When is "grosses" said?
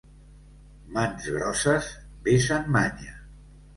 1.35-1.91